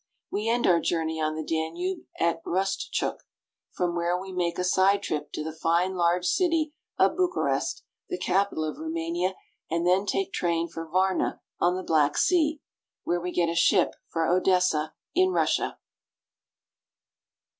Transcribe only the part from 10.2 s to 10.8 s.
train